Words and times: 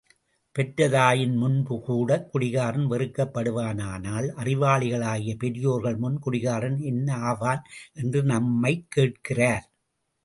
பெற்ற 0.51 0.89
தாயின் 0.89 1.35
முன்புகூடக் 1.37 2.25
குடிகாரன் 2.29 2.87
வெறுக்கப்படுவானானால், 2.89 4.27
அறிவாளிகளாகிய 4.35 5.35
பெரியோர்கள் 5.37 5.97
முன் 5.97 6.19
குடிகாரன் 6.19 6.79
என்ன 6.79 7.15
ஆவான்? 7.15 7.63
என்று 7.93 8.23
நம்மைக் 8.23 8.85
கேட்கிறார். 8.89 9.71